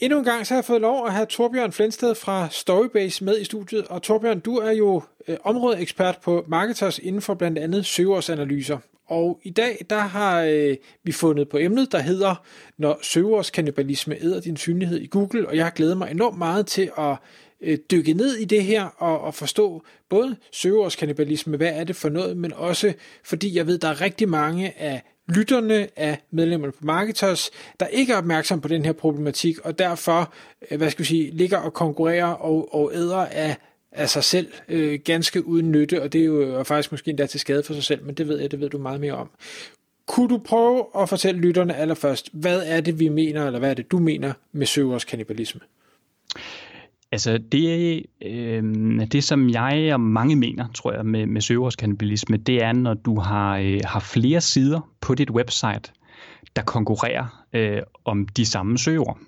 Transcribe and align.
Endnu 0.00 0.18
en 0.18 0.24
gang 0.24 0.46
så 0.46 0.54
har 0.54 0.58
jeg 0.58 0.64
fået 0.64 0.80
lov 0.80 1.06
at 1.06 1.12
have 1.12 1.26
Torbjørn 1.26 1.72
Flensted 1.72 2.14
fra 2.14 2.48
Storybase 2.50 3.24
med 3.24 3.40
i 3.40 3.44
studiet. 3.44 3.86
Og 3.86 4.02
Torbjørn, 4.02 4.40
du 4.40 4.56
er 4.56 4.70
jo 4.70 5.02
øh, 5.28 5.36
områdeekspert 5.44 6.18
på 6.22 6.44
Marketers 6.48 6.98
inden 6.98 7.22
for 7.22 7.34
blandt 7.34 7.58
andet 7.58 7.86
søgeårsanalyser. 7.86 8.78
Og 9.06 9.40
i 9.42 9.50
dag, 9.50 9.86
der 9.90 9.98
har 9.98 10.42
øh, 10.42 10.76
vi 11.04 11.12
fundet 11.12 11.48
på 11.48 11.58
emnet, 11.58 11.92
der 11.92 11.98
hedder, 11.98 12.44
når 12.78 12.98
søgeårskannibalisme 13.02 14.16
æder 14.20 14.40
din 14.40 14.56
synlighed 14.56 14.98
i 14.98 15.06
Google, 15.06 15.48
og 15.48 15.56
jeg 15.56 15.64
har 15.64 15.70
glædet 15.70 15.98
mig 15.98 16.10
enormt 16.10 16.38
meget 16.38 16.66
til 16.66 16.90
at 16.98 17.16
øh, 17.60 17.78
dykke 17.90 18.12
ned 18.12 18.36
i 18.36 18.44
det 18.44 18.64
her 18.64 18.84
og, 18.84 19.20
og 19.20 19.34
forstå 19.34 19.82
både 20.08 20.36
søgeårskannibalisme, 20.52 21.56
hvad 21.56 21.72
er 21.74 21.84
det 21.84 21.96
for 21.96 22.08
noget, 22.08 22.36
men 22.36 22.52
også 22.52 22.92
fordi 23.24 23.56
jeg 23.56 23.66
ved, 23.66 23.78
der 23.78 23.88
er 23.88 24.00
rigtig 24.00 24.28
mange 24.28 24.78
af 24.78 25.02
lytterne 25.36 25.88
af 25.96 26.18
medlemmerne 26.30 26.72
på 26.72 26.84
Marketers, 26.84 27.50
der 27.80 27.86
ikke 27.86 28.12
er 28.12 28.16
opmærksom 28.16 28.60
på 28.60 28.68
den 28.68 28.84
her 28.84 28.92
problematik, 28.92 29.58
og 29.58 29.78
derfor, 29.78 30.32
øh, 30.70 30.78
hvad 30.78 30.90
skal 30.90 31.02
vi 31.02 31.08
sige, 31.08 31.30
ligger 31.30 31.58
og 31.58 31.72
konkurrerer 31.72 32.32
og, 32.32 32.74
og 32.74 32.90
æder 32.94 33.26
af 33.26 33.56
af 33.92 34.10
sig 34.10 34.24
selv, 34.24 34.48
øh, 34.68 35.00
ganske 35.04 35.46
uden 35.46 35.72
nytte, 35.72 36.02
og 36.02 36.12
det 36.12 36.20
er 36.20 36.24
jo 36.24 36.62
faktisk 36.62 36.90
måske 36.92 37.08
endda 37.08 37.26
til 37.26 37.40
skade 37.40 37.62
for 37.62 37.74
sig 37.74 37.84
selv, 37.84 38.04
men 38.04 38.14
det 38.14 38.28
ved 38.28 38.40
jeg, 38.40 38.50
det 38.50 38.60
ved 38.60 38.70
du 38.70 38.78
meget 38.78 39.00
mere 39.00 39.12
om. 39.12 39.30
Kunne 40.06 40.28
du 40.28 40.38
prøve 40.38 40.84
at 40.98 41.08
fortælle 41.08 41.40
lytterne 41.40 41.76
allerførst, 41.76 42.28
hvad 42.32 42.62
er 42.66 42.80
det, 42.80 42.98
vi 42.98 43.08
mener, 43.08 43.46
eller 43.46 43.58
hvad 43.58 43.70
er 43.70 43.74
det, 43.74 43.90
du 43.90 43.98
mener 43.98 44.32
med 44.52 44.66
søgers 44.66 45.04
kannibalisme? 45.04 45.60
Altså 47.12 47.38
det, 47.52 48.02
øh, 48.22 48.62
det, 49.12 49.24
som 49.24 49.50
jeg 49.50 49.90
og 49.92 50.00
mange 50.00 50.36
mener, 50.36 50.68
tror 50.74 50.92
jeg, 50.92 51.06
med, 51.06 51.26
med 51.26 51.40
søgeordskanibalisme, 51.40 52.36
det 52.36 52.62
er, 52.62 52.72
når 52.72 52.94
du 52.94 53.20
har, 53.20 53.56
øh, 53.56 53.80
har 53.84 54.00
flere 54.00 54.40
sider 54.40 54.80
på 55.00 55.14
dit 55.14 55.30
website, 55.30 55.92
der 56.56 56.62
konkurrerer 56.62 57.44
øh, 57.52 57.82
om 58.04 58.28
de 58.28 58.46
samme 58.46 58.78
søgeord. 58.78 59.18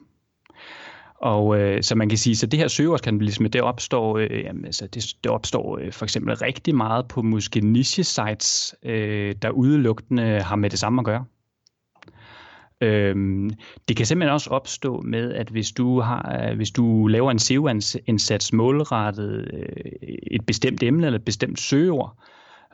Og 1.22 1.60
øh, 1.60 1.82
så 1.82 1.94
man 1.94 2.08
kan 2.08 2.18
sige, 2.18 2.36
så 2.36 2.46
det 2.46 2.58
her 2.58 2.68
søgeordskanibalisme, 2.68 3.48
det 3.48 3.60
opstår, 3.60 4.18
øh, 4.18 4.42
jamen, 4.44 4.64
altså 4.64 4.86
det, 4.86 5.14
det 5.24 5.32
opstår 5.32 5.78
øh, 5.78 5.92
for 5.92 6.04
eksempel 6.04 6.36
rigtig 6.36 6.74
meget 6.74 7.08
på 7.08 7.22
måske 7.22 7.60
niche-sites, 7.60 8.74
øh, 8.82 9.34
der 9.42 9.50
udelukkende 9.50 10.40
har 10.42 10.56
med 10.56 10.70
det 10.70 10.78
samme 10.78 11.00
at 11.00 11.04
gøre. 11.04 11.24
Øhm, 12.82 13.50
det 13.88 13.96
kan 13.96 14.06
simpelthen 14.06 14.32
også 14.32 14.50
opstå 14.50 15.00
med, 15.00 15.32
at 15.32 15.48
hvis 15.48 15.72
du, 15.72 16.00
har, 16.00 16.48
øh, 16.50 16.56
hvis 16.56 16.70
du 16.70 17.06
laver 17.06 17.30
en 17.30 17.38
SEO-indsats 17.38 18.52
målrettet 18.52 19.50
øh, 19.52 20.08
et 20.30 20.46
bestemt 20.46 20.82
emne 20.82 21.06
eller 21.06 21.18
et 21.18 21.24
bestemt 21.24 21.60
søgeord, 21.60 22.18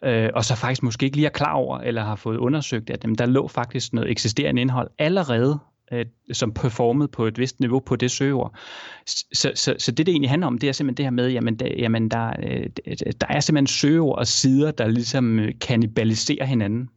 øh, 0.05 0.31
og 0.34 0.45
så 0.45 0.56
faktisk 0.56 0.83
måske 0.83 1.05
ikke 1.05 1.17
lige 1.17 1.27
er 1.27 1.31
klar 1.31 1.53
over, 1.53 1.79
eller 1.79 2.05
har 2.05 2.17
fået 2.17 2.36
undersøgt, 2.36 2.91
at 2.91 3.05
jamen, 3.05 3.19
der 3.19 3.27
lå 3.27 3.48
faktisk 3.48 3.92
noget 3.92 4.11
eksisterende 4.11 4.61
indhold 4.61 4.91
allerede 4.98 5.59
øh, 5.92 6.06
som 6.33 6.53
performede 6.53 7.09
på 7.09 7.27
et 7.27 7.39
vist 7.39 7.61
niveau 7.61 7.81
på 7.81 7.97
det 7.97 8.11
søgeord. 8.11 8.59
Så, 9.06 9.53
så, 9.55 9.75
så 9.79 9.91
det, 9.91 10.06
det 10.06 10.12
egentlig 10.12 10.31
handler 10.31 10.47
om, 10.47 10.59
det 10.59 10.69
er 10.69 10.73
simpelthen 10.73 10.97
det 10.97 11.05
her 11.05 11.11
med, 11.11 11.31
jamen, 11.31 11.56
der, 11.56 11.69
jamen 11.79 12.09
der, 12.09 12.33
øh, 12.42 12.67
der 13.20 13.27
er 13.29 13.41
simpelthen 13.41 13.67
søgeord 13.67 14.19
og 14.19 14.27
sider, 14.27 14.70
der 14.70 14.89
ligesom 14.89 15.39
øh, 15.39 15.53
kanibaliserer 15.61 16.45
hinanden. 16.45 16.89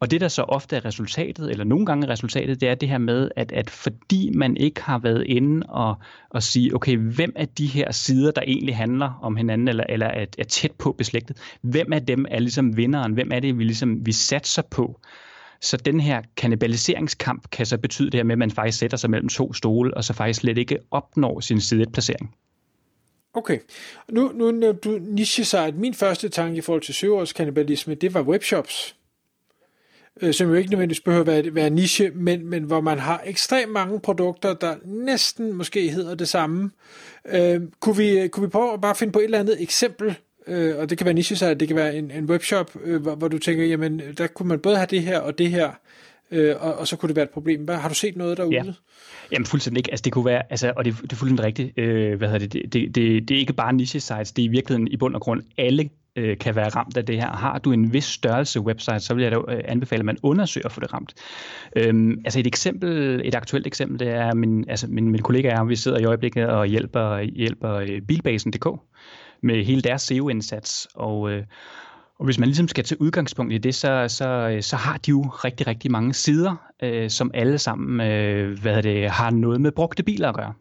Og 0.00 0.10
det, 0.10 0.20
der 0.20 0.28
så 0.28 0.42
ofte 0.42 0.76
er 0.76 0.84
resultatet, 0.84 1.50
eller 1.50 1.64
nogle 1.64 1.86
gange 1.86 2.06
er 2.06 2.10
resultatet, 2.10 2.60
det 2.60 2.68
er 2.68 2.74
det 2.74 2.88
her 2.88 2.98
med, 2.98 3.30
at, 3.36 3.52
at 3.52 3.70
fordi 3.70 4.30
man 4.34 4.56
ikke 4.56 4.82
har 4.82 4.98
været 4.98 5.24
inde 5.26 5.66
og, 5.68 5.94
og 6.30 6.42
sige, 6.42 6.74
okay, 6.74 6.96
hvem 6.96 7.32
er 7.36 7.44
de 7.44 7.66
her 7.66 7.92
sider, 7.92 8.30
der 8.30 8.42
egentlig 8.42 8.76
handler 8.76 9.18
om 9.22 9.36
hinanden, 9.36 9.68
eller, 9.68 9.84
eller 9.88 10.06
er, 10.06 10.26
er 10.38 10.44
tæt 10.44 10.72
på 10.72 10.92
beslægtet, 10.92 11.36
hvem 11.60 11.92
af 11.92 12.06
dem 12.06 12.26
er 12.28 12.38
ligesom 12.38 12.76
vinderen, 12.76 13.12
hvem 13.12 13.30
er 13.32 13.40
det, 13.40 13.58
vi 13.58 13.64
ligesom 13.64 14.06
vi 14.06 14.12
satser 14.12 14.62
på? 14.62 15.00
Så 15.60 15.76
den 15.76 16.00
her 16.00 16.22
kanibaliseringskamp 16.36 17.50
kan 17.50 17.66
så 17.66 17.78
betyde 17.78 18.10
det 18.10 18.18
her 18.18 18.24
med, 18.24 18.32
at 18.32 18.38
man 18.38 18.50
faktisk 18.50 18.78
sætter 18.78 18.96
sig 18.96 19.10
mellem 19.10 19.28
to 19.28 19.52
stole, 19.52 19.94
og 19.96 20.04
så 20.04 20.12
faktisk 20.12 20.40
slet 20.40 20.58
ikke 20.58 20.78
opnår 20.90 21.40
sin 21.40 21.60
side 21.60 21.86
placering. 21.92 22.34
Okay. 23.34 23.58
Nu, 24.08 24.32
nu 24.34 24.72
du 24.72 24.98
niche 25.00 25.44
site, 25.44 25.72
min 25.72 25.94
første 25.94 26.28
tanke 26.28 26.58
i 26.58 26.60
forhold 26.60 26.82
til 26.82 26.94
søgeårskannibalisme, 26.94 27.94
det 27.94 28.14
var 28.14 28.22
webshops 28.22 28.97
øh, 30.22 30.34
som 30.34 30.48
jo 30.48 30.54
ikke 30.54 30.70
nødvendigvis 30.70 31.00
behøver 31.00 31.20
at 31.20 31.26
være, 31.26 31.54
være 31.54 31.70
niche, 31.70 32.10
men, 32.14 32.46
men 32.46 32.62
hvor 32.62 32.80
man 32.80 32.98
har 32.98 33.22
ekstremt 33.26 33.72
mange 33.72 34.00
produkter, 34.00 34.54
der 34.54 34.74
næsten 34.84 35.52
måske 35.52 35.90
hedder 35.90 36.14
det 36.14 36.28
samme. 36.28 36.70
Øh, 37.28 37.60
kunne, 37.80 37.96
vi, 37.96 38.28
kunne 38.28 38.46
vi 38.46 38.50
prøve 38.50 38.72
at 38.72 38.80
bare 38.80 38.94
finde 38.94 39.12
på 39.12 39.18
et 39.18 39.24
eller 39.24 39.38
andet 39.38 39.62
eksempel, 39.62 40.14
øh, 40.46 40.78
og 40.78 40.90
det 40.90 40.98
kan 40.98 41.04
være 41.04 41.14
niche 41.14 41.36
site, 41.36 41.54
det 41.54 41.68
kan 41.68 41.76
være 41.76 41.96
en, 41.96 42.10
en 42.10 42.24
webshop, 42.24 42.76
øh, 42.84 43.02
hvor, 43.02 43.14
hvor 43.14 43.28
du 43.28 43.38
tænker, 43.38 43.64
jamen 43.64 44.02
der 44.18 44.26
kunne 44.26 44.48
man 44.48 44.58
både 44.58 44.76
have 44.76 44.86
det 44.90 45.02
her 45.02 45.20
og 45.20 45.38
det 45.38 45.50
her, 45.50 45.70
øh, 46.30 46.56
og, 46.60 46.74
og 46.74 46.88
så 46.88 46.96
kunne 46.96 47.08
det 47.08 47.16
være 47.16 47.24
et 47.24 47.30
problem. 47.30 47.64
Hvad, 47.64 47.76
har 47.76 47.88
du 47.88 47.94
set 47.94 48.16
noget 48.16 48.36
derude? 48.36 48.54
Ja. 48.54 48.62
Jamen 49.32 49.46
fuldstændig 49.46 49.78
ikke. 49.78 49.90
Altså 49.90 50.02
det 50.02 50.12
kunne 50.12 50.24
være, 50.24 50.42
altså, 50.50 50.72
og 50.76 50.84
det, 50.84 50.96
det 51.02 51.12
er 51.12 51.16
fuldstændig 51.16 51.44
rigtigt, 51.44 51.78
øh, 51.78 52.18
hvad 52.18 52.28
hedder 52.28 52.46
det, 52.46 52.52
det, 52.52 52.72
det, 52.72 52.94
det, 52.94 53.28
det 53.28 53.34
er 53.34 53.38
ikke 53.38 53.52
bare 53.52 53.72
niche 53.72 54.00
sites, 54.00 54.32
det 54.32 54.42
er 54.42 54.46
i 54.46 54.48
virkeligheden 54.48 54.88
i 54.88 54.96
bund 54.96 55.14
og 55.14 55.20
grund 55.20 55.42
alle 55.58 55.90
øh, 56.18 56.38
kan 56.38 56.56
være 56.56 56.68
ramt 56.68 56.96
af 56.96 57.06
det 57.06 57.16
her. 57.16 57.30
Har 57.30 57.58
du 57.58 57.72
en 57.72 57.92
vis 57.92 58.04
størrelse 58.04 58.60
website, 58.60 59.00
så 59.00 59.14
vil 59.14 59.22
jeg 59.22 59.32
da 59.32 59.36
øh, 59.36 59.60
anbefale, 59.64 60.00
at 60.00 60.06
man 60.06 60.18
undersøger 60.22 60.68
for 60.68 60.80
det 60.80 60.92
ramt. 60.92 61.14
Øhm, 61.76 62.20
altså 62.24 62.40
et 62.40 62.46
eksempel, 62.46 63.20
et 63.24 63.34
aktuelt 63.34 63.66
eksempel, 63.66 63.98
det 63.98 64.08
er, 64.08 64.34
min, 64.34 64.64
altså 64.68 64.86
min, 64.86 65.08
min 65.10 65.22
kollega 65.22 65.58
og 65.60 65.68
vi 65.68 65.76
sidder 65.76 65.98
i 65.98 66.04
øjeblikket 66.04 66.46
og 66.46 66.66
hjælper, 66.66 67.18
hjælper 67.18 67.74
øh, 67.74 68.00
bilbasen.dk 68.08 68.66
med 69.42 69.64
hele 69.64 69.82
deres 69.82 70.02
SEO-indsats, 70.02 70.88
og, 70.94 71.30
øh, 71.30 71.42
og 72.18 72.24
hvis 72.24 72.38
man 72.38 72.48
ligesom 72.48 72.68
skal 72.68 72.84
til 72.84 72.96
udgangspunkt 73.00 73.52
i 73.52 73.58
det, 73.58 73.74
så, 73.74 74.04
så, 74.08 74.58
så 74.60 74.76
har 74.76 74.96
de 74.96 75.10
jo 75.10 75.22
rigtig, 75.22 75.66
rigtig 75.66 75.90
mange 75.90 76.14
sider, 76.14 76.56
øh, 76.82 77.10
som 77.10 77.30
alle 77.34 77.58
sammen 77.58 78.00
øh, 78.10 78.60
hvad 78.62 78.82
det, 78.82 79.10
har 79.10 79.30
noget 79.30 79.60
med 79.60 79.72
brugte 79.72 80.02
biler 80.02 80.28
at 80.28 80.34
gøre. 80.34 80.52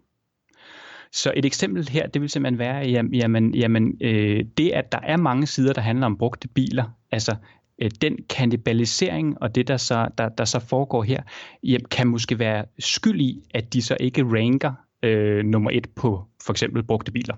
Så 1.11 1.33
et 1.35 1.45
eksempel 1.45 1.89
her, 1.89 2.07
det 2.07 2.21
vil 2.21 2.29
simpelthen 2.29 2.59
være, 2.59 3.05
jamen, 3.13 3.55
jamen 3.55 3.97
øh, 4.01 4.45
det 4.57 4.69
at 4.69 4.91
der 4.91 4.99
er 5.03 5.17
mange 5.17 5.47
sider, 5.47 5.73
der 5.73 5.81
handler 5.81 6.05
om 6.05 6.17
brugte 6.17 6.47
biler, 6.47 6.85
altså 7.11 7.35
øh, 7.81 7.91
den 8.01 8.17
kannibalisering 8.29 9.41
og 9.41 9.55
det, 9.55 9.67
der 9.67 9.77
så, 9.77 10.07
der, 10.17 10.29
der 10.29 10.45
så 10.45 10.59
foregår 10.59 11.03
her, 11.03 11.21
jamen, 11.63 11.85
kan 11.91 12.07
måske 12.07 12.39
være 12.39 12.65
skyld 12.79 13.21
i, 13.21 13.43
at 13.53 13.73
de 13.73 13.81
så 13.81 13.97
ikke 13.99 14.23
ranker 14.23 14.73
øh, 15.03 15.45
nummer 15.45 15.71
et 15.73 15.89
på 15.95 16.23
for 16.45 16.53
eksempel 16.53 16.83
brugte 16.83 17.11
biler. 17.11 17.35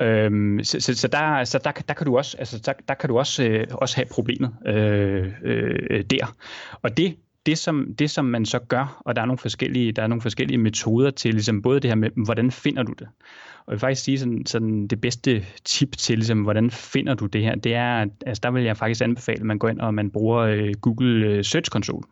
Øhm, 0.00 0.64
så, 0.64 0.80
så, 0.80 0.94
så, 0.94 1.08
der, 1.08 1.44
så 1.44 1.58
der, 1.64 1.72
der 1.72 1.94
kan 1.94 2.06
du 2.06 2.16
også, 2.16 2.36
altså 2.38 2.58
der, 2.66 2.72
der 2.88 2.94
kan 2.94 3.08
du 3.08 3.18
også, 3.18 3.44
øh, 3.44 3.66
også 3.72 3.96
have 3.96 4.06
problemet 4.10 4.54
øh, 4.66 5.32
øh, 5.44 6.04
der. 6.10 6.36
Og 6.82 6.96
det 6.96 7.16
det 7.46 7.58
som, 7.58 7.94
det, 7.98 8.10
som 8.10 8.24
man 8.24 8.46
så 8.46 8.58
gør, 8.58 9.02
og 9.04 9.16
der 9.16 9.22
er 9.22 9.26
nogle 9.26 9.38
forskellige, 9.38 9.92
der 9.92 10.02
er 10.02 10.06
nogle 10.06 10.22
forskellige 10.22 10.58
metoder 10.58 11.10
til 11.10 11.34
ligesom 11.34 11.62
både 11.62 11.80
det 11.80 11.90
her 11.90 11.94
med, 11.94 12.10
hvordan 12.24 12.50
finder 12.50 12.82
du 12.82 12.92
det? 12.92 13.08
Og 13.66 13.72
jeg 13.72 13.72
vil 13.72 13.78
faktisk 13.78 14.04
sige, 14.04 14.18
sådan, 14.18 14.46
sådan 14.46 14.86
det 14.86 15.00
bedste 15.00 15.44
tip 15.64 15.96
til, 15.96 16.18
ligesom, 16.18 16.42
hvordan 16.42 16.70
finder 16.70 17.14
du 17.14 17.26
det 17.26 17.42
her, 17.42 17.54
det 17.54 17.74
er, 17.74 18.06
altså 18.26 18.40
der 18.42 18.50
vil 18.50 18.64
jeg 18.64 18.76
faktisk 18.76 19.02
anbefale, 19.02 19.40
at 19.40 19.46
man 19.46 19.58
går 19.58 19.68
ind 19.68 19.80
og 19.80 19.94
man 19.94 20.10
bruger 20.10 20.38
øh, 20.38 20.74
Google 20.80 21.26
øh, 21.26 21.44
Search 21.44 21.70
Console 21.70 22.02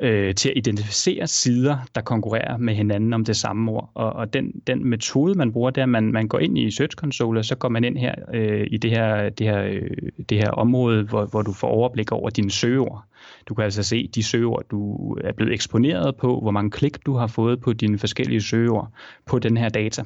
øh, 0.00 0.34
til 0.34 0.48
at 0.48 0.56
identificere 0.56 1.26
sider, 1.26 1.76
der 1.94 2.00
konkurrerer 2.00 2.56
med 2.56 2.74
hinanden 2.74 3.12
om 3.12 3.24
det 3.24 3.36
samme 3.36 3.72
ord. 3.72 3.90
Og, 3.94 4.12
og 4.12 4.32
den, 4.32 4.52
den 4.66 4.88
metode, 4.88 5.34
man 5.34 5.52
bruger, 5.52 5.70
det 5.70 5.80
er, 5.80 5.84
at 5.84 5.88
man, 5.88 6.12
man 6.12 6.28
går 6.28 6.38
ind 6.38 6.58
i 6.58 6.70
Search 6.70 6.96
Console, 6.96 7.38
og 7.38 7.44
så 7.44 7.54
går 7.54 7.68
man 7.68 7.84
ind 7.84 7.98
her 7.98 8.14
øh, 8.34 8.66
i 8.70 8.76
det 8.76 8.90
her, 8.90 9.28
det 9.28 9.46
her, 9.46 9.62
øh, 9.62 9.90
det 10.28 10.38
her 10.38 10.50
område, 10.50 11.02
hvor, 11.02 11.26
hvor 11.26 11.42
du 11.42 11.52
får 11.52 11.68
overblik 11.68 12.12
over 12.12 12.30
dine 12.30 12.50
søgeord. 12.50 13.04
Du 13.48 13.54
kan 13.54 13.64
altså 13.64 13.82
se 13.82 14.08
de 14.08 14.22
søgeord, 14.22 14.64
du 14.70 15.12
er 15.14 15.32
blevet 15.32 15.52
eksponeret 15.52 16.16
på, 16.16 16.40
hvor 16.40 16.50
mange 16.50 16.70
klik 16.70 17.06
du 17.06 17.14
har 17.14 17.26
fået 17.26 17.60
på 17.60 17.72
dine 17.72 17.98
forskellige 17.98 18.40
søgeord 18.40 18.92
på 19.26 19.38
den 19.38 19.56
her 19.56 19.68
data. 19.68 20.02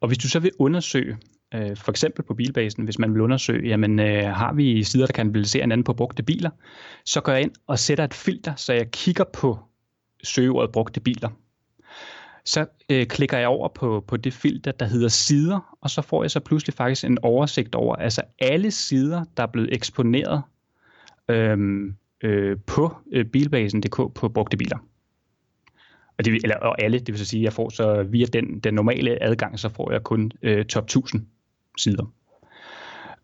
Og 0.00 0.08
hvis 0.08 0.18
du 0.18 0.28
så 0.28 0.40
vil 0.40 0.50
undersøge, 0.58 1.16
øh, 1.54 1.76
for 1.76 1.90
eksempel 1.90 2.24
på 2.24 2.34
bilbasen, 2.34 2.84
hvis 2.84 2.98
man 2.98 3.14
vil 3.14 3.20
undersøge, 3.22 3.68
jamen 3.68 3.98
øh, 3.98 4.24
har 4.24 4.52
vi 4.52 4.84
sider, 4.84 5.06
der 5.06 5.12
kan 5.12 5.26
analysere 5.26 5.62
anden 5.62 5.84
på 5.84 5.92
brugte 5.92 6.22
biler, 6.22 6.50
så 7.04 7.20
går 7.20 7.32
jeg 7.32 7.42
ind 7.42 7.52
og 7.66 7.78
sætter 7.78 8.04
et 8.04 8.14
filter, 8.14 8.54
så 8.54 8.72
jeg 8.72 8.90
kigger 8.90 9.24
på 9.24 9.58
søgeordet 10.24 10.72
brugte 10.72 11.00
biler. 11.00 11.28
Så 12.44 12.66
øh, 12.90 13.06
klikker 13.06 13.38
jeg 13.38 13.48
over 13.48 13.68
på, 13.68 14.04
på 14.08 14.16
det 14.16 14.32
filter, 14.32 14.72
der 14.72 14.86
hedder 14.86 15.08
sider, 15.08 15.76
og 15.80 15.90
så 15.90 16.02
får 16.02 16.22
jeg 16.22 16.30
så 16.30 16.40
pludselig 16.40 16.74
faktisk 16.74 17.04
en 17.04 17.18
oversigt 17.22 17.74
over 17.74 17.96
altså 17.96 18.22
alle 18.38 18.70
sider, 18.70 19.24
der 19.36 19.42
er 19.42 19.46
blevet 19.46 19.74
eksponeret 19.74 20.42
øhm, 21.28 21.96
øh, 22.22 22.56
på 22.66 22.96
øh, 23.12 23.24
bilbasen.dk 23.24 23.96
på 24.14 24.28
brugte 24.28 24.56
biler. 24.56 24.78
Og, 26.18 26.24
det, 26.24 26.34
eller, 26.42 26.56
og 26.56 26.82
alle, 26.82 26.98
det 26.98 27.08
vil 27.08 27.26
sige, 27.26 27.40
at 27.40 27.44
jeg 27.44 27.52
får 27.52 27.68
så 27.68 28.02
via 28.02 28.26
den, 28.26 28.60
den 28.60 28.74
normale 28.74 29.22
adgang, 29.22 29.58
så 29.58 29.68
får 29.68 29.92
jeg 29.92 30.02
kun 30.02 30.32
øh, 30.42 30.64
top 30.64 30.84
1000 30.84 31.26
sider. 31.78 32.12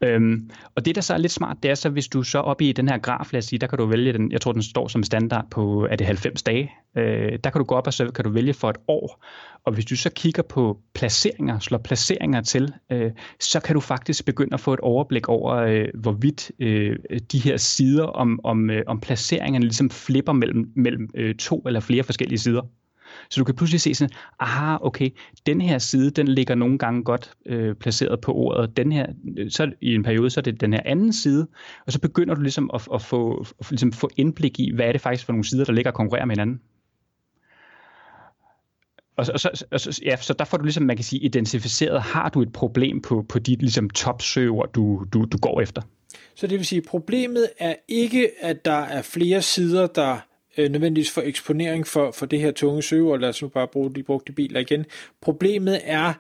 Øhm, 0.03 0.51
og 0.75 0.85
det, 0.85 0.95
der 0.95 1.01
så 1.01 1.15
er 1.15 1.19
lidt 1.19 1.33
smart, 1.33 1.57
det 1.63 1.71
er 1.71 1.75
så, 1.75 1.89
hvis 1.89 2.09
du 2.09 2.23
så 2.23 2.39
op 2.39 2.61
i 2.61 2.73
den 2.73 2.89
her 2.89 2.99
graf, 2.99 3.33
lad 3.33 3.39
os 3.39 3.45
sige, 3.45 3.59
der 3.59 3.67
kan 3.67 3.79
du 3.79 3.87
vælge 3.87 4.13
den, 4.13 4.33
jeg 4.33 4.41
tror, 4.41 4.53
den 4.53 4.63
står 4.63 4.89
som 4.89 5.03
standard 5.03 5.51
på, 5.51 5.87
er 5.91 5.97
det 5.97 6.07
90 6.07 6.43
dage, 6.43 6.73
øh, 6.97 7.39
der 7.45 7.51
kan 7.51 7.59
du 7.59 7.65
gå 7.65 7.75
op 7.75 7.87
og 7.87 7.93
så 7.93 8.11
kan 8.11 8.25
du 8.25 8.31
vælge 8.31 8.55
for 8.55 8.71
et 8.71 8.77
år. 8.89 9.25
Og 9.65 9.73
hvis 9.73 9.85
du 9.85 9.97
så 9.97 10.11
kigger 10.11 10.43
på 10.43 10.79
placeringer, 10.95 11.59
slår 11.59 11.79
placeringer 11.79 12.41
til, 12.41 12.73
øh, 12.93 13.11
så 13.41 13.61
kan 13.61 13.75
du 13.75 13.81
faktisk 13.81 14.25
begynde 14.25 14.55
at 14.55 14.61
få 14.61 14.75
et 14.75 14.81
overblik 14.81 15.29
over, 15.29 15.57
øh, 15.57 15.89
hvorvidt 15.95 16.53
øh, 16.59 16.97
de 17.33 17.39
her 17.39 17.57
sider 17.57 18.05
om, 18.05 18.41
om, 18.45 18.71
øh, 18.71 18.83
om 18.87 19.01
placeringerne 19.01 19.65
ligesom 19.65 19.91
flipper 19.91 20.33
mellem, 20.33 20.73
mellem 20.77 21.11
øh, 21.15 21.35
to 21.35 21.63
eller 21.67 21.81
flere 21.81 22.03
forskellige 22.03 22.39
sider. 22.39 22.63
Så 23.31 23.41
du 23.41 23.45
kan 23.45 23.55
pludselig 23.55 23.81
se 23.81 23.95
sådan, 23.95 24.15
aha, 24.39 24.77
okay, 24.81 25.11
den 25.47 25.61
her 25.61 25.79
side, 25.79 26.11
den 26.11 26.29
ligger 26.29 26.55
nogle 26.55 26.79
gange 26.79 27.05
godt 27.05 27.33
øh, 27.47 27.75
placeret 27.75 28.21
på 28.21 28.33
ordet. 28.33 28.77
Den 28.77 28.93
her, 28.93 29.07
øh, 29.39 29.51
så 29.51 29.73
i 29.81 29.95
en 29.95 30.03
periode, 30.03 30.31
så 30.31 30.41
er 30.41 30.43
det 30.43 30.61
den 30.61 30.73
her 30.73 30.81
anden 30.85 31.13
side, 31.13 31.49
og 31.87 31.93
så 31.93 32.01
begynder 32.01 32.35
du 32.35 32.41
ligesom 32.41 32.71
at, 32.75 32.89
at, 32.95 33.03
få, 33.03 33.47
at 33.61 33.71
ligesom 33.71 33.93
få 33.93 34.11
indblik 34.17 34.61
i, 34.61 34.73
hvad 34.75 34.87
er 34.87 34.93
det 34.93 35.01
faktisk 35.01 35.27
for 35.27 35.33
nogle 35.33 35.45
sider, 35.45 35.65
der 35.65 35.73
ligger 35.73 35.91
og 35.91 35.95
konkurrerer 35.95 36.25
med 36.25 36.37
hinanden. 36.37 36.61
Og 39.17 39.27
så, 39.27 39.33
og 39.33 39.41
så, 39.41 39.65
og 39.71 39.81
så, 39.81 40.01
ja, 40.05 40.17
så 40.17 40.33
der 40.33 40.45
får 40.45 40.57
du 40.57 40.65
ligesom, 40.65 40.83
man 40.83 40.97
kan 40.97 41.05
sige, 41.05 41.21
identificeret, 41.21 42.03
har 42.03 42.29
du 42.29 42.43
et 42.43 42.53
problem 42.53 43.03
på, 43.03 43.25
på 43.29 43.39
dit 43.39 43.63
ligesom, 43.63 43.91
topsøger, 43.91 44.63
du, 44.63 45.05
du, 45.13 45.25
du 45.25 45.39
går 45.39 45.61
efter. 45.61 45.83
Så 46.35 46.47
det 46.47 46.59
vil 46.59 46.67
sige, 46.67 46.83
problemet 46.83 47.49
er 47.59 47.75
ikke, 47.89 48.31
at 48.41 48.65
der 48.65 48.81
er 48.81 49.03
flere 49.03 49.43
sider, 49.43 49.87
der 49.87 50.19
øh, 50.61 50.71
nødvendigvis 50.71 51.11
for 51.11 51.23
eksponering 51.23 51.87
for, 51.87 52.11
for 52.11 52.27
det 52.27 52.41
her 52.41 52.51
tunge 52.51 52.83
søgeord, 52.83 53.21
lad 53.21 53.29
os 53.29 53.43
nu 53.43 53.49
bare 53.49 53.69
bruge 53.69 53.95
de 53.95 54.03
brugte 54.03 54.33
biler 54.33 54.61
igen. 54.61 54.87
Problemet 55.21 55.81
er, 55.85 56.13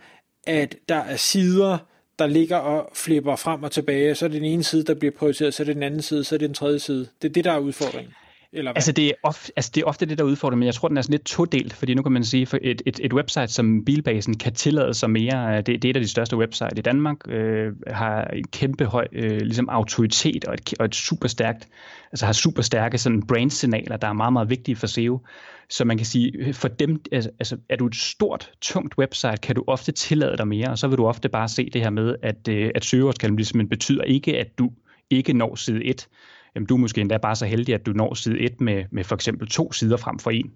at 0.46 0.76
der 0.88 0.96
er 0.96 1.16
sider, 1.16 1.78
der 2.19 2.26
ligger 2.26 2.56
og 2.56 2.90
flipper 2.94 3.37
frem 3.37 3.62
og 3.62 3.70
tilbage, 3.70 4.14
så 4.14 4.25
er 4.25 4.28
det 4.28 4.40
den 4.40 4.50
ene 4.50 4.62
side, 4.62 4.84
der 4.84 4.94
bliver 4.94 5.12
prioriteret, 5.12 5.54
så 5.54 5.62
er 5.62 5.64
det 5.64 5.75
den 5.75 5.82
anden 5.82 6.02
side, 6.02 6.25
så 6.25 6.34
er 6.34 6.38
det 6.38 6.48
den 6.48 6.54
tredje 6.54 6.78
side. 6.78 7.08
Det 7.22 7.28
er 7.28 7.32
det, 7.32 7.44
der 7.44 7.52
er 7.52 7.58
udfordringen. 7.58 8.14
Eller 8.52 8.73
hvad? 8.73 8.79
Altså, 8.79 8.93
det 8.93 9.06
er 9.06 9.12
ofte, 9.23 9.52
altså, 9.56 9.70
det 9.75 9.81
er 9.81 9.85
ofte 9.85 10.06
det, 10.06 10.19
der 10.19 10.25
udfordrer, 10.25 10.56
men 10.56 10.67
jeg 10.67 10.75
tror, 10.75 10.88
den 10.88 10.97
er 10.97 11.02
sådan 11.02 11.12
lidt 11.12 11.25
todelt, 11.25 11.73
fordi 11.73 11.94
nu 11.94 12.02
kan 12.02 12.12
man 12.12 12.25
sige, 12.25 12.47
for 12.47 12.58
et, 12.62 12.82
et, 12.87 13.00
et 13.02 13.12
website 13.12 13.49
som 13.49 13.85
Bilbasen 13.85 14.38
kan 14.38 14.55
tillade 14.55 14.94
sig 14.94 15.11
mere, 15.11 15.50
øh, 15.50 15.56
det, 15.56 15.67
det 15.67 15.85
er 15.85 15.91
et 15.91 15.97
af 15.97 16.02
de 16.02 16.08
største 16.08 16.37
website 16.37 16.79
i 16.79 16.81
Danmark, 16.81 17.17
øh, 17.29 17.73
har 17.87 18.25
en 18.25 18.44
kæmpe 18.44 18.85
høj 18.85 19.06
øh, 19.12 19.41
ligesom 19.41 19.69
autoritet 19.69 20.44
og 20.44 20.55
et, 20.55 20.75
og 20.79 20.85
et 20.85 20.94
super 20.94 21.29
stærkt, 21.29 21.69
altså 22.12 22.26
har 22.26 22.32
super 22.32 22.62
stærke 22.62 22.99
sådan 22.99 23.23
brand-signaler, 23.26 23.97
der 23.97 24.08
er 24.08 24.12
meget, 24.12 24.32
meget 24.32 24.50
vigtige 24.50 24.76
for 24.76 24.87
SEO. 24.87 25.20
Så 25.69 25.85
man 25.85 25.97
kan 25.97 26.06
sige, 26.06 26.32
øh, 26.38 26.55
for 26.55 26.69
dem, 26.69 27.02
altså, 27.12 27.31
altså 27.38 27.56
er 27.69 27.76
du 27.76 27.87
et 27.87 27.97
stort, 27.97 28.50
tungt 28.61 28.99
website, 28.99 29.37
kan 29.43 29.55
du 29.55 29.64
ofte 29.67 29.93
tillade 29.93 30.37
dig 30.37 30.49
mere, 30.49 30.69
og 30.69 30.79
så 30.79 30.88
vil 30.88 30.99
du 30.99 31.06
ofte 31.06 31.29
bare 31.29 31.49
se 31.49 31.70
det 31.70 31.81
her 31.81 31.91
med, 31.91 32.17
at, 32.23 32.49
øh, 32.49 32.70
at 32.75 32.85
søgeordskallen 32.85 33.37
ligesom 33.37 33.69
betyder 33.69 34.02
ikke, 34.02 34.38
at 34.38 34.58
du 34.58 34.70
ikke 35.11 35.32
når 35.32 35.55
side 35.55 35.85
1, 35.85 36.08
jamen 36.55 36.67
du 36.67 36.75
er 36.75 36.79
måske 36.79 37.00
endda 37.00 37.17
bare 37.17 37.37
så 37.37 37.47
heldig, 37.47 37.75
at 37.75 37.87
du 37.87 37.93
når 37.93 38.14
side 38.14 38.38
1 38.38 38.61
med, 38.61 38.85
med 38.91 39.05
for 39.05 39.14
eksempel 39.14 39.49
to 39.49 39.73
sider 39.73 39.97
frem 39.97 40.19
for 40.19 40.31
en. 40.31 40.52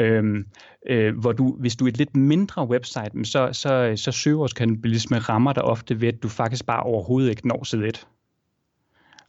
Øhm, 0.00 0.46
øh, 0.88 1.18
hvor 1.18 1.32
du, 1.32 1.56
hvis 1.60 1.76
du 1.76 1.84
er 1.84 1.88
et 1.88 1.98
lidt 1.98 2.16
mindre 2.16 2.68
website, 2.68 3.24
så, 3.24 3.48
så, 3.52 3.92
så 3.96 4.12
søgeordskannibalisme 4.12 5.18
rammer 5.18 5.52
dig 5.52 5.62
ofte 5.62 6.00
ved, 6.00 6.08
at 6.08 6.22
du 6.22 6.28
faktisk 6.28 6.66
bare 6.66 6.82
overhovedet 6.82 7.30
ikke 7.30 7.48
når 7.48 7.64
side 7.64 7.88
1. 7.88 8.06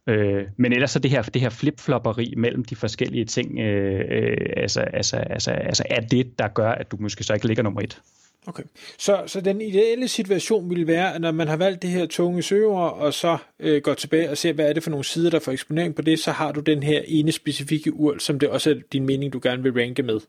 Øh, 0.07 0.45
men 0.57 0.73
ellers 0.73 0.91
så 0.91 0.99
det 0.99 1.11
her, 1.11 1.21
det 1.21 1.41
her 1.41 1.49
flipflopperi 1.49 2.33
mellem 2.37 2.65
de 2.65 2.75
forskellige 2.75 3.25
ting, 3.25 3.59
øh, 3.59 4.05
øh, 4.09 4.37
altså, 4.57 4.81
altså, 4.81 5.17
altså, 5.17 5.51
altså 5.51 5.83
er 5.89 5.99
det, 5.99 6.39
der 6.39 6.47
gør, 6.47 6.71
at 6.71 6.91
du 6.91 6.97
måske 6.99 7.23
så 7.23 7.33
ikke 7.33 7.47
ligger 7.47 7.63
nummer 7.63 7.81
et. 7.81 8.01
Okay, 8.47 8.63
så, 8.97 9.23
så 9.27 9.41
den 9.41 9.61
ideelle 9.61 10.07
situation 10.07 10.69
ville 10.69 10.87
være, 10.87 11.15
at 11.15 11.21
når 11.21 11.31
man 11.31 11.47
har 11.47 11.57
valgt 11.57 11.81
det 11.81 11.89
her 11.89 12.05
tunge 12.05 12.41
søgeord, 12.41 12.97
og 12.97 13.13
så 13.13 13.37
øh, 13.59 13.81
går 13.81 13.93
tilbage 13.93 14.29
og 14.29 14.37
ser, 14.37 14.53
hvad 14.53 14.69
er 14.69 14.73
det 14.73 14.83
for 14.83 14.89
nogle 14.89 15.05
sider, 15.05 15.29
der 15.29 15.39
får 15.39 15.51
eksponering 15.51 15.95
på 15.95 16.01
det, 16.01 16.19
så 16.19 16.31
har 16.31 16.51
du 16.51 16.59
den 16.59 16.83
her 16.83 17.01
ene 17.05 17.31
specifikke 17.31 17.93
ur, 17.93 18.17
som 18.17 18.39
det 18.39 18.49
også 18.49 18.69
er 18.69 18.75
din 18.93 19.05
mening, 19.05 19.33
du 19.33 19.39
gerne 19.43 19.63
vil 19.63 19.73
ranke 19.73 20.03
med. 20.03 20.19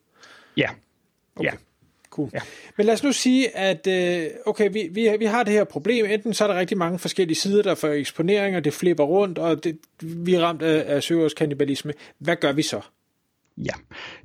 Ja. 0.57 0.69
Okay. 1.37 1.51
Ja. 1.51 1.57
Cool. 2.11 2.31
Ja. 2.35 2.39
Men 2.77 2.87
lad 2.87 2.95
os 2.95 3.03
nu 3.03 3.13
sige, 3.13 3.57
at 3.57 3.87
øh, 3.87 4.27
okay, 4.47 4.71
vi, 4.73 4.89
vi, 4.91 5.17
vi 5.19 5.25
har 5.25 5.43
det 5.43 5.53
her 5.53 5.65
problem. 5.65 6.07
Enten 6.07 6.35
så 6.35 6.45
er 6.45 6.49
der 6.49 6.59
rigtig 6.59 6.79
mange 6.79 6.99
forskellige 6.99 7.37
sider, 7.37 7.63
der 7.63 7.75
får 7.75 7.89
eksponering, 7.89 8.57
og 8.57 8.65
det 8.65 8.73
flipper 8.73 9.05
rundt, 9.05 9.39
og 9.39 9.65
det, 9.65 9.79
vi 10.01 10.35
er 10.35 10.41
ramt 10.41 10.63
af, 10.63 10.95
af 10.95 11.03
søgeordskannibalisme. 11.03 11.93
Hvad 12.19 12.37
gør 12.37 12.53
vi 12.53 12.63
så? 12.63 12.81
Ja, 13.65 13.73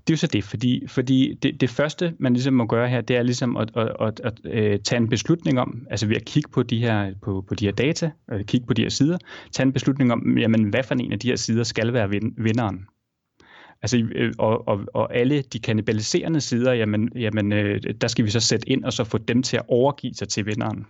det 0.07 0.09
er 0.09 0.13
jo 0.13 0.17
så 0.17 0.27
det, 0.27 0.43
fordi, 0.43 0.87
fordi 0.87 1.33
det, 1.33 1.61
det 1.61 1.69
første, 1.69 2.13
man 2.19 2.33
ligesom 2.33 2.53
må 2.53 2.65
gøre 2.65 2.89
her, 2.89 3.01
det 3.01 3.15
er 3.15 3.23
ligesom 3.23 3.57
at, 3.57 3.71
at, 3.75 3.91
at, 4.01 4.21
at, 4.23 4.45
at 4.45 4.83
tage 4.83 4.97
en 4.97 5.09
beslutning 5.09 5.59
om, 5.59 5.87
altså 5.89 6.07
ved 6.07 6.15
at 6.15 6.25
kigge 6.25 6.49
på 6.49 6.63
de 6.63 6.79
her, 6.79 7.13
på, 7.21 7.45
på 7.47 7.55
de 7.55 7.65
her 7.65 7.71
data, 7.71 8.11
og 8.27 8.39
kigge 8.47 8.67
på 8.67 8.73
de 8.73 8.81
her 8.81 8.89
sider, 8.89 9.17
tage 9.51 9.65
en 9.65 9.73
beslutning 9.73 10.11
om, 10.11 10.37
jamen, 10.37 10.63
hvad 10.63 10.83
for 10.83 10.95
en 10.95 11.11
af 11.11 11.19
de 11.19 11.27
her 11.27 11.35
sider 11.35 11.63
skal 11.63 11.93
være 11.93 12.09
vinderen. 12.37 12.85
Altså, 13.81 13.97
øh, 13.97 14.33
og, 14.37 14.67
og, 14.67 14.81
og 14.93 15.15
alle 15.15 15.41
de 15.41 15.59
kannibaliserende 15.59 16.41
sider, 16.41 16.73
jamen, 16.73 17.09
jamen, 17.15 17.53
øh, 17.53 17.81
der 18.01 18.07
skal 18.07 18.25
vi 18.25 18.29
så 18.29 18.39
sætte 18.39 18.69
ind 18.69 18.83
og 18.83 18.93
så 18.93 19.03
få 19.03 19.17
dem 19.17 19.43
til 19.43 19.57
at 19.57 19.63
overgive 19.67 20.13
sig 20.13 20.27
til 20.27 20.45
vinderen. 20.45 20.85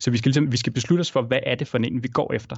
Så 0.00 0.10
vi 0.10 0.18
skal, 0.18 0.28
ligesom, 0.28 0.52
vi 0.52 0.56
skal 0.56 0.72
beslutte 0.72 1.00
os 1.00 1.12
for, 1.12 1.22
hvad 1.22 1.38
er 1.42 1.54
det 1.54 1.68
for 1.68 1.78
en, 1.78 2.02
vi 2.02 2.08
går 2.08 2.32
efter. 2.32 2.56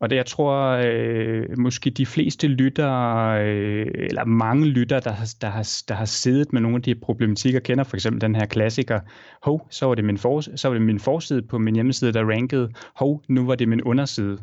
Og 0.00 0.10
det, 0.10 0.16
jeg 0.16 0.26
tror, 0.26 0.80
øh, 0.84 1.58
måske 1.58 1.90
de 1.90 2.06
fleste 2.06 2.48
lytter, 2.48 2.92
øh, 3.28 3.86
eller 3.94 4.24
mange 4.24 4.66
lytter, 4.66 5.00
der 5.00 5.12
har, 5.12 5.34
der, 5.40 5.48
har, 5.48 5.82
der 5.88 5.94
har 5.94 6.04
siddet 6.04 6.52
med 6.52 6.60
nogle 6.60 6.76
af 6.76 6.82
de 6.82 6.94
problematikker, 6.94 7.60
kender 7.60 7.84
for 7.84 7.96
eksempel 7.96 8.20
den 8.20 8.34
her 8.34 8.46
klassiker, 8.46 9.00
hov, 9.42 9.66
så 9.70 9.86
var 9.86 9.94
det 9.94 10.04
min, 10.04 10.18
for, 10.18 10.40
så 10.40 10.68
var 10.68 10.74
det 10.74 10.82
min 10.82 11.00
forside 11.00 11.42
på 11.42 11.58
min 11.58 11.74
hjemmeside, 11.74 12.12
der 12.12 12.30
rankede, 12.30 12.70
hov, 12.96 13.22
nu 13.28 13.46
var 13.46 13.54
det 13.54 13.68
min 13.68 13.82
underside. 13.82 14.38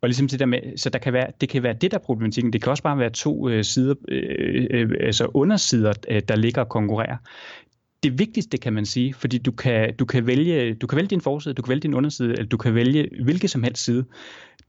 Og 0.00 0.08
ligesom 0.08 0.28
det 0.28 0.40
der 0.40 0.46
med, 0.46 0.76
så 0.76 0.90
der 0.90 0.98
kan 0.98 1.12
være, 1.12 1.26
det 1.40 1.48
kan 1.48 1.62
være 1.62 1.72
det 1.72 1.90
der 1.90 1.98
problematikken. 1.98 2.52
Det 2.52 2.62
kan 2.62 2.70
også 2.70 2.82
bare 2.82 2.98
være 2.98 3.10
to 3.10 3.48
øh, 3.48 3.64
sider, 3.64 3.94
øh, 4.08 4.66
øh, 4.70 4.90
altså 5.00 5.30
undersider, 5.34 5.92
øh, 6.08 6.22
der 6.28 6.36
ligger 6.36 6.62
og 6.62 6.68
konkurrerer 6.68 7.16
det 8.04 8.18
vigtigste, 8.18 8.58
kan 8.58 8.72
man 8.72 8.86
sige, 8.86 9.14
fordi 9.14 9.38
du 9.38 9.52
kan, 9.52 9.96
du 9.96 10.04
kan, 10.04 10.26
vælge, 10.26 10.74
du 10.74 10.86
kan 10.86 10.96
vælge 10.96 11.08
din 11.08 11.20
forside, 11.20 11.54
du 11.54 11.62
kan 11.62 11.68
vælge 11.68 11.80
din 11.80 11.94
underside, 11.94 12.32
eller 12.32 12.46
du 12.46 12.56
kan 12.56 12.74
vælge 12.74 13.08
hvilket 13.24 13.50
som 13.50 13.62
helst 13.62 13.84
side. 13.84 14.04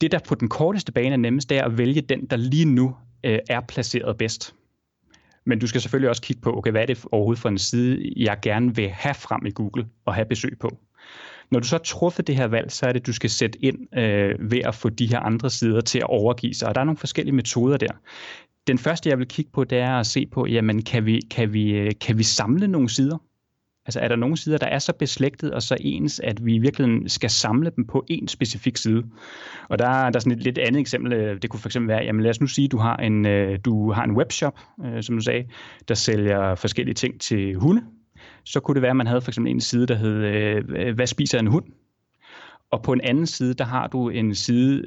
Det, 0.01 0.11
der 0.11 0.19
på 0.27 0.35
den 0.35 0.49
korteste 0.49 0.91
bane 0.91 1.13
er 1.13 1.17
nemmest, 1.17 1.49
det 1.49 1.57
er 1.57 1.63
at 1.63 1.77
vælge 1.77 2.01
den, 2.01 2.25
der 2.25 2.37
lige 2.37 2.65
nu 2.65 2.95
øh, 3.23 3.39
er 3.49 3.61
placeret 3.61 4.17
bedst. 4.17 4.55
Men 5.45 5.59
du 5.59 5.67
skal 5.67 5.81
selvfølgelig 5.81 6.09
også 6.09 6.21
kigge 6.21 6.41
på, 6.41 6.57
okay, 6.57 6.71
hvad 6.71 6.81
er 6.81 6.85
det 6.85 7.05
overhovedet 7.11 7.41
for 7.41 7.49
en 7.49 7.57
side, 7.57 8.13
jeg 8.15 8.37
gerne 8.41 8.75
vil 8.75 8.89
have 8.89 9.15
frem 9.15 9.45
i 9.45 9.51
Google 9.51 9.87
og 10.05 10.13
have 10.13 10.25
besøg 10.25 10.57
på. 10.59 10.77
Når 11.51 11.59
du 11.59 11.67
så 11.67 11.75
har 11.75 11.83
truffet 11.83 12.27
det 12.27 12.35
her 12.35 12.47
valg, 12.47 12.71
så 12.71 12.85
er 12.85 12.93
det, 12.93 13.07
du 13.07 13.13
skal 13.13 13.29
sætte 13.29 13.65
ind 13.65 13.97
øh, 13.97 14.51
ved 14.51 14.59
at 14.65 14.75
få 14.75 14.89
de 14.89 15.07
her 15.07 15.19
andre 15.19 15.49
sider 15.49 15.81
til 15.81 15.99
at 15.99 16.07
overgive 16.09 16.53
sig. 16.53 16.67
Og 16.67 16.75
der 16.75 16.81
er 16.81 16.85
nogle 16.85 16.97
forskellige 16.97 17.35
metoder 17.35 17.77
der. 17.77 17.91
Den 18.67 18.77
første, 18.77 19.09
jeg 19.09 19.19
vil 19.19 19.27
kigge 19.27 19.51
på, 19.51 19.63
det 19.63 19.77
er 19.77 19.91
at 19.91 20.07
se 20.07 20.25
på, 20.25 20.45
jamen, 20.45 20.81
kan 20.81 21.05
vi, 21.05 21.21
kan 21.31 21.53
vi, 21.53 21.71
øh, 21.71 21.91
kan 22.01 22.17
vi 22.17 22.23
samle 22.23 22.67
nogle 22.67 22.89
sider? 22.89 23.17
Altså 23.85 23.99
er 23.99 24.07
der 24.07 24.15
nogle 24.15 24.37
sider, 24.37 24.57
der 24.57 24.67
er 24.67 24.79
så 24.79 24.93
beslægtet 24.93 25.51
og 25.51 25.61
så 25.61 25.77
ens, 25.79 26.19
at 26.19 26.45
vi 26.45 26.55
i 26.55 26.59
virkeligheden 26.59 27.09
skal 27.09 27.29
samle 27.29 27.71
dem 27.75 27.87
på 27.87 28.05
en 28.09 28.27
specifik 28.27 28.77
side? 28.77 29.03
Og 29.69 29.79
der, 29.79 29.85
der 29.85 30.15
er 30.15 30.19
sådan 30.19 30.31
et 30.31 30.43
lidt 30.43 30.57
andet 30.57 30.79
eksempel. 30.79 31.13
Øh, 31.13 31.41
det 31.41 31.49
kunne 31.49 31.59
for 31.59 31.67
eksempel 31.67 31.87
være, 31.87 32.03
jamen 32.03 32.23
lad 32.23 32.29
os 32.29 32.41
nu 32.41 32.47
sige, 32.47 32.67
du 32.67 32.77
har 32.77 32.97
en, 32.97 33.25
øh, 33.25 33.59
du 33.65 33.91
har 33.91 34.03
en 34.03 34.11
webshop, 34.11 34.59
som 35.01 35.15
du 35.15 35.21
sagde, 35.21 35.45
der 35.87 35.93
sælger 35.93 36.55
forskellige 36.55 36.95
ting 36.95 37.21
til 37.21 37.55
hunde. 37.55 37.83
Så 38.43 38.59
kunne 38.59 38.75
det 38.75 38.81
være, 38.81 38.89
at 38.89 38.95
man 38.95 39.07
havde 39.07 39.21
for 39.21 39.31
eksempel 39.31 39.51
en 39.51 39.61
side, 39.61 39.87
der 39.87 39.95
hed, 39.95 40.93
hvad 40.93 41.07
spiser 41.07 41.39
en 41.39 41.47
hund? 41.47 41.65
Og 42.71 42.83
på 42.83 42.93
en 42.93 43.01
anden 43.01 43.27
side, 43.27 43.53
der 43.53 43.63
har 43.63 43.87
du 43.87 44.09
en 44.09 44.35
side, 44.35 44.81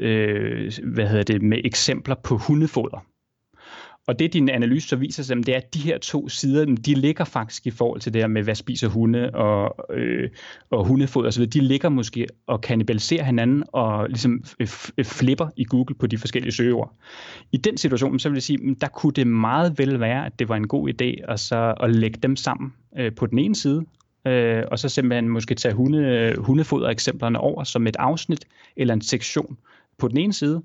hvad 0.85 1.09
hedder 1.09 1.23
det, 1.23 1.43
med 1.43 1.59
eksempler 1.65 2.15
på 2.15 2.37
hundefoder. 2.37 3.05
Og 4.09 4.19
det 4.19 4.33
din 4.33 4.49
analyse 4.49 4.88
så 4.88 4.97
viser 4.97 5.23
sig, 5.23 5.37
det 5.37 5.49
er, 5.49 5.57
at 5.57 5.75
de 5.75 5.79
her 5.79 5.99
to 5.99 6.29
sider, 6.29 6.65
de 6.65 6.95
ligger 6.95 7.25
faktisk 7.25 7.67
i 7.67 7.71
forhold 7.71 8.00
til 8.00 8.12
det 8.12 8.23
her 8.23 8.27
med, 8.27 8.43
hvad 8.43 8.55
spiser 8.55 8.88
hunde 8.88 9.31
og, 9.31 9.77
øh, 9.97 10.31
og 10.71 10.85
hundefod 10.87 11.27
osv., 11.27 11.47
de 11.47 11.61
ligger 11.61 11.88
måske 11.88 12.27
og 12.47 12.61
kanibaliserer 12.61 13.25
hinanden 13.25 13.65
og 13.73 14.09
ligesom 14.09 14.45
flipper 15.05 15.49
i 15.57 15.65
Google 15.65 15.95
på 15.95 16.07
de 16.07 16.19
forskellige 16.19 16.53
søgeord. 16.53 16.93
I 17.53 17.57
den 17.57 17.77
situation, 17.77 18.19
så 18.19 18.29
vil 18.29 18.37
jeg 18.37 18.43
sige, 18.43 18.75
der 18.81 18.88
kunne 18.88 19.12
det 19.12 19.27
meget 19.27 19.79
vel 19.79 20.00
være, 20.00 20.27
at 20.27 20.38
det 20.38 20.49
var 20.49 20.57
en 20.57 20.69
god 20.69 20.88
idé 20.88 21.33
at, 21.33 21.41
så, 21.41 21.75
at 21.81 21.95
lægge 21.95 22.19
dem 22.23 22.37
sammen 22.37 22.73
øh, 22.99 23.15
på 23.15 23.27
den 23.27 23.38
ene 23.38 23.55
side, 23.55 23.85
øh, 24.27 24.62
og 24.71 24.79
så 24.79 24.88
simpelthen 24.88 25.29
måske 25.29 25.55
tage 25.55 25.75
hunde, 25.75 26.35
hundefoder-eksemplerne 26.38 27.38
over 27.38 27.65
som 27.65 27.87
et 27.87 27.97
afsnit 27.99 28.45
eller 28.77 28.95
en 28.95 29.00
sektion 29.00 29.57
på 29.99 30.09
den 30.09 30.19
ene 30.19 30.33
side. 30.33 30.62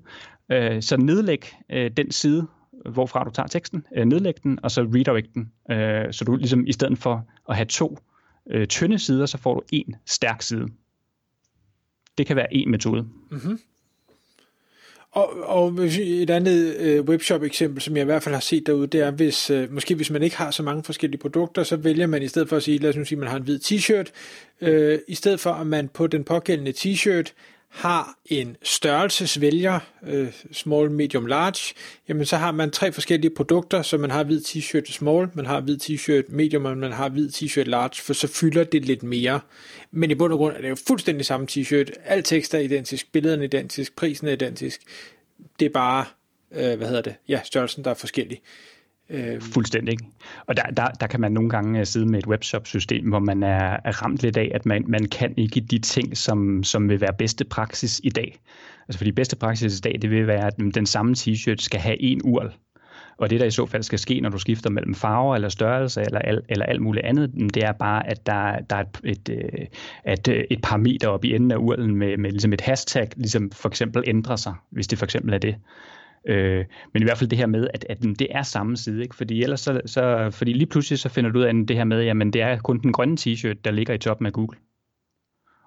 Øh, 0.52 0.82
så 0.82 0.96
nedlæg 0.96 1.54
øh, 1.70 1.90
den 1.96 2.10
side, 2.10 2.46
hvorfra 2.92 3.24
du 3.24 3.30
tager 3.30 3.46
teksten, 3.46 3.86
øh, 3.96 4.04
nedlæg 4.04 4.34
den, 4.42 4.58
og 4.62 4.70
så 4.70 4.82
redirect 4.82 5.34
den. 5.34 5.52
Øh, 5.70 6.12
så 6.12 6.24
du 6.24 6.36
ligesom 6.36 6.66
i 6.66 6.72
stedet 6.72 6.98
for 6.98 7.26
at 7.48 7.56
have 7.56 7.66
to 7.66 7.98
øh, 8.50 8.66
tynde 8.66 8.98
sider, 8.98 9.26
så 9.26 9.38
får 9.38 9.54
du 9.54 9.62
en 9.72 9.96
stærk 10.06 10.42
side. 10.42 10.68
Det 12.18 12.26
kan 12.26 12.36
være 12.36 12.54
en 12.54 12.70
metode. 12.70 13.02
Mm-hmm. 13.30 13.58
Og, 15.14 15.30
og 15.42 15.84
et 15.84 16.30
andet 16.30 16.76
øh, 16.76 17.04
webshop-eksempel, 17.04 17.82
som 17.82 17.96
jeg 17.96 18.02
i 18.02 18.04
hvert 18.04 18.22
fald 18.22 18.34
har 18.34 18.40
set 18.40 18.66
derude, 18.66 18.86
det 18.86 19.00
er, 19.00 19.10
hvis, 19.10 19.50
øh, 19.50 19.72
måske 19.72 19.94
hvis 19.94 20.10
man 20.10 20.22
ikke 20.22 20.36
har 20.36 20.50
så 20.50 20.62
mange 20.62 20.82
forskellige 20.82 21.20
produkter, 21.20 21.62
så 21.62 21.76
vælger 21.76 22.06
man 22.06 22.22
i 22.22 22.28
stedet 22.28 22.48
for 22.48 22.56
at 22.56 22.62
sige, 22.62 22.78
lad 22.78 22.90
os 22.90 22.96
nu 22.96 23.04
sige, 23.04 23.16
at 23.16 23.20
man 23.20 23.28
har 23.28 23.36
en 23.36 23.42
hvid 23.42 23.58
t-shirt, 23.58 24.10
øh, 24.60 24.98
i 25.08 25.14
stedet 25.14 25.40
for 25.40 25.50
at 25.50 25.66
man 25.66 25.88
på 25.88 26.06
den 26.06 26.24
pågældende 26.24 26.72
t-shirt 26.72 27.32
har 27.74 28.18
en 28.26 28.56
størrelsesvælger, 28.62 29.80
øh, 30.06 30.32
small, 30.52 30.90
medium, 30.90 31.26
large, 31.26 31.74
jamen 32.08 32.26
så 32.26 32.36
har 32.36 32.52
man 32.52 32.70
tre 32.70 32.92
forskellige 32.92 33.34
produkter, 33.36 33.82
så 33.82 33.98
man 33.98 34.10
har 34.10 34.24
hvid 34.24 34.40
t-shirt 34.40 34.92
small, 34.92 35.28
man 35.34 35.46
har 35.46 35.60
hvid 35.60 35.78
t-shirt 35.82 36.24
medium, 36.28 36.64
og 36.64 36.76
man 36.76 36.92
har 36.92 37.08
hvid 37.08 37.28
t-shirt 37.28 37.64
large, 37.64 38.02
for 38.02 38.12
så 38.12 38.26
fylder 38.26 38.64
det 38.64 38.84
lidt 38.84 39.02
mere. 39.02 39.40
Men 39.90 40.10
i 40.10 40.14
bund 40.14 40.32
og 40.32 40.38
grund 40.38 40.56
er 40.56 40.60
det 40.60 40.68
jo 40.68 40.76
fuldstændig 40.86 41.26
samme 41.26 41.46
t-shirt. 41.50 41.92
Al 42.04 42.22
tekst 42.22 42.54
er 42.54 42.58
identisk, 42.58 43.12
billederne 43.12 43.42
er 43.42 43.48
identisk, 43.48 43.96
prisen 43.96 44.28
er 44.28 44.32
identisk. 44.32 44.80
Det 45.58 45.66
er 45.66 45.70
bare, 45.70 46.04
øh, 46.52 46.76
hvad 46.76 46.86
hedder 46.86 47.02
det, 47.02 47.14
ja, 47.28 47.40
størrelsen, 47.44 47.84
der 47.84 47.90
er 47.90 47.94
forskellig. 47.94 48.40
Øh, 48.42 48.73
Øhm. 49.10 49.40
Fuldstændig. 49.40 49.98
Og 50.46 50.56
der, 50.56 50.62
der, 50.62 50.86
der 50.88 51.06
kan 51.06 51.20
man 51.20 51.32
nogle 51.32 51.50
gange 51.50 51.80
øh, 51.80 51.86
sidde 51.86 52.06
med 52.06 52.18
et 52.18 52.26
webshop-system, 52.26 53.08
hvor 53.08 53.18
man 53.18 53.42
er, 53.42 53.76
er 53.84 54.02
ramt 54.02 54.22
lidt 54.22 54.36
af, 54.36 54.50
at 54.54 54.66
man, 54.66 54.84
man 54.88 55.04
kan 55.04 55.34
ikke 55.36 55.60
de 55.60 55.78
ting, 55.78 56.16
som, 56.16 56.62
som 56.64 56.88
vil 56.88 57.00
være 57.00 57.12
bedste 57.18 57.44
praksis 57.44 58.00
i 58.04 58.10
dag. 58.10 58.38
Altså 58.88 58.98
fordi 58.98 59.12
bedste 59.12 59.36
praksis 59.36 59.78
i 59.78 59.80
dag, 59.80 59.98
det 60.02 60.10
vil 60.10 60.26
være, 60.26 60.46
at 60.46 60.58
mm, 60.58 60.72
den 60.72 60.86
samme 60.86 61.14
t-shirt 61.18 61.56
skal 61.58 61.80
have 61.80 62.02
en 62.02 62.20
url. 62.24 62.52
Og 63.16 63.30
det, 63.30 63.40
der 63.40 63.46
i 63.46 63.50
så 63.50 63.66
fald 63.66 63.82
skal 63.82 63.98
ske, 63.98 64.20
når 64.20 64.30
du 64.30 64.38
skifter 64.38 64.70
mellem 64.70 64.94
farver 64.94 65.34
eller 65.34 65.48
størrelse 65.48 66.00
eller, 66.00 66.18
al, 66.18 66.42
eller 66.48 66.66
alt 66.66 66.82
muligt 66.82 67.06
andet, 67.06 67.34
mm, 67.34 67.50
det 67.50 67.64
er 67.64 67.72
bare, 67.72 68.10
at 68.10 68.26
der, 68.26 68.58
der 68.70 68.76
er 68.76 68.80
et, 68.80 69.00
et, 69.04 69.28
øh, 69.28 69.66
et, 70.12 70.28
øh, 70.28 70.44
et, 70.50 70.62
par 70.62 70.68
parameter 70.68 71.08
op 71.08 71.24
i 71.24 71.34
enden 71.34 71.50
af 71.50 71.56
urlen 71.56 71.96
med, 71.96 72.16
med 72.16 72.30
ligesom 72.30 72.52
et 72.52 72.60
hashtag, 72.60 73.08
ligesom 73.16 73.50
for 73.50 73.68
eksempel 73.68 74.02
ændrer 74.06 74.36
sig, 74.36 74.54
hvis 74.70 74.86
det 74.86 74.98
for 74.98 75.06
eksempel 75.06 75.34
er 75.34 75.38
det. 75.38 75.56
Øh, 76.28 76.64
men 76.92 77.02
i 77.02 77.04
hvert 77.04 77.18
fald 77.18 77.30
det 77.30 77.38
her 77.38 77.46
med, 77.46 77.68
at, 77.74 77.86
at 77.88 78.02
det 78.02 78.26
er 78.30 78.42
samme 78.42 78.76
side, 78.76 79.02
ikke? 79.02 79.14
Fordi 79.14 79.42
ellers 79.42 79.60
så, 79.60 79.80
så, 79.86 80.30
fordi 80.30 80.52
lige 80.52 80.66
pludselig 80.66 80.98
så 80.98 81.08
finder 81.08 81.30
du 81.30 81.38
ud 81.38 81.44
af 81.44 81.54
det 81.54 81.76
her 81.76 81.84
med, 81.84 82.02
jamen 82.02 82.32
det 82.32 82.42
er 82.42 82.58
kun 82.58 82.78
den 82.78 82.92
grønne 82.92 83.16
t-shirt, 83.20 83.60
der 83.64 83.70
ligger 83.70 83.94
i 83.94 83.98
toppen 83.98 84.26
af 84.26 84.32
Google. 84.32 84.58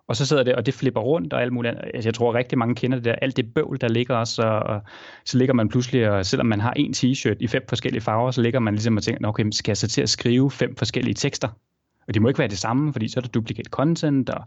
Og 0.07 0.15
så 0.15 0.25
sidder 0.25 0.43
det, 0.43 0.55
og 0.55 0.65
det 0.65 0.73
flipper 0.73 1.01
rundt 1.01 1.33
og 1.33 1.41
alt 1.41 1.53
muligt 1.53 1.75
Altså, 1.93 2.07
jeg 2.07 2.13
tror 2.13 2.33
rigtig 2.33 2.57
mange 2.57 2.75
kender 2.75 2.97
det 2.97 3.05
der, 3.05 3.15
alt 3.15 3.37
det 3.37 3.53
bøvl, 3.53 3.81
der 3.81 3.87
ligger 3.87 4.15
også, 4.15 4.43
og, 4.43 4.59
og 4.59 4.81
så 5.25 5.37
ligger 5.37 5.53
man 5.53 5.69
pludselig, 5.69 6.09
og 6.09 6.25
selvom 6.25 6.45
man 6.45 6.59
har 6.59 6.73
en 6.73 6.93
t-shirt 6.93 7.37
i 7.39 7.47
fem 7.47 7.63
forskellige 7.69 8.01
farver, 8.01 8.31
så 8.31 8.41
ligger 8.41 8.59
man 8.59 8.73
ligesom 8.73 8.97
og 8.97 9.03
tænker, 9.03 9.27
okay, 9.27 9.45
skal 9.51 9.71
jeg 9.71 9.77
så 9.77 9.87
til 9.87 10.01
at 10.01 10.09
skrive 10.09 10.51
fem 10.51 10.75
forskellige 10.75 11.13
tekster? 11.13 11.47
Og 12.07 12.13
de 12.13 12.19
må 12.19 12.27
ikke 12.27 12.39
være 12.39 12.47
det 12.47 12.57
samme, 12.57 12.93
fordi 12.93 13.07
så 13.07 13.19
er 13.19 13.21
der 13.21 13.29
duplicate 13.29 13.69
content, 13.69 14.29
og, 14.29 14.45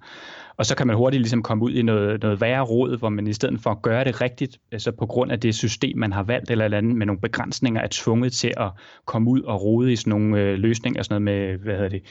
og 0.57 0.67
så 0.67 0.77
kan 0.77 0.87
man 0.87 0.97
hurtigt 0.97 1.21
ligesom 1.21 1.43
komme 1.43 1.65
ud 1.65 1.73
i 1.73 1.83
noget, 1.83 2.23
noget 2.23 2.41
værre 2.41 2.63
råd, 2.63 2.99
hvor 2.99 3.09
man 3.09 3.27
i 3.27 3.33
stedet 3.33 3.61
for 3.61 3.71
at 3.71 3.83
gøre 3.83 4.05
det 4.05 4.21
rigtigt, 4.21 4.59
altså 4.73 4.93
på 4.93 5.07
grund 5.07 5.33
af 5.33 5.41
det 5.41 5.55
system, 5.55 5.99
man 5.99 6.13
har 6.13 6.23
valgt 6.23 6.51
eller, 6.51 6.65
eller 6.65 6.79
andet, 6.79 6.97
med 6.97 7.07
nogle 7.07 7.21
begrænsninger, 7.21 7.81
er 7.81 7.89
tvunget 7.91 8.33
til 8.33 8.53
at 8.57 8.71
komme 9.05 9.31
ud 9.31 9.41
og 9.41 9.63
rode 9.63 9.93
i 9.93 9.97
sådan 9.97 10.11
nogle 10.11 10.41
øh, 10.41 10.59
løsninger, 10.59 11.03
sådan 11.03 11.23
noget 11.23 11.51
med, 11.51 11.59
hvad 11.59 11.75
hedder 11.75 11.89
det, 11.89 12.03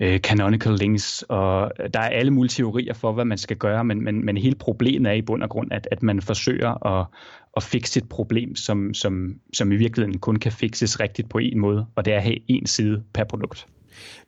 øh, 0.00 0.20
canonical 0.20 0.72
links, 0.72 1.24
og 1.28 1.72
der 1.94 2.00
er 2.00 2.08
alle 2.08 2.30
mulige 2.30 2.50
teorier 2.50 2.94
for, 2.94 3.12
hvad 3.12 3.24
man 3.24 3.38
skal 3.38 3.56
gøre, 3.56 3.84
men, 3.84 4.04
men, 4.04 4.24
men 4.24 4.36
hele 4.36 4.54
problemet 4.54 5.10
er 5.10 5.14
i 5.14 5.22
bund 5.22 5.42
og 5.42 5.50
grund, 5.50 5.72
at, 5.72 5.88
at 5.90 6.02
man 6.02 6.20
forsøger 6.20 6.86
at, 6.86 7.06
at 7.56 7.62
fikse 7.62 8.00
et 8.00 8.08
problem, 8.08 8.56
som, 8.56 8.94
som, 8.94 9.34
som 9.54 9.72
i 9.72 9.76
virkeligheden 9.76 10.18
kun 10.18 10.36
kan 10.36 10.52
fikses 10.52 11.00
rigtigt 11.00 11.28
på 11.28 11.38
en 11.38 11.58
måde, 11.58 11.86
og 11.96 12.04
det 12.04 12.12
er 12.12 12.16
at 12.16 12.22
have 12.22 12.38
en 12.48 12.66
side 12.66 13.02
per 13.14 13.24
produkt. 13.24 13.66